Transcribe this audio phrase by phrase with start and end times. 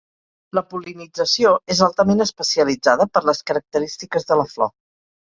[0.57, 4.73] La pol·linització és altament especialitzada per les característiques de la flor.